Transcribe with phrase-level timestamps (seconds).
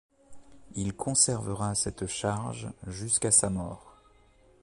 [0.73, 3.97] Il conservera cette charge jusqu'à sa mort.